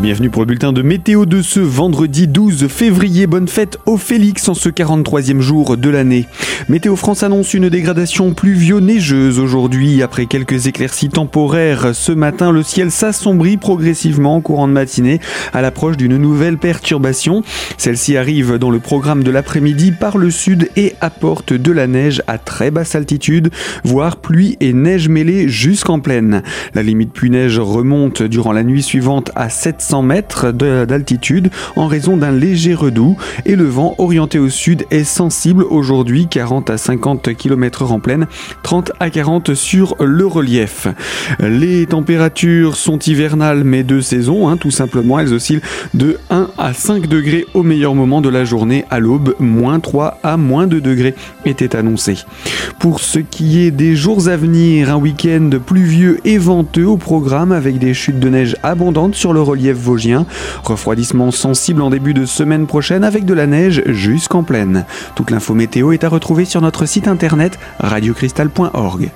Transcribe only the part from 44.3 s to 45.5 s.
hein, tout simplement, elles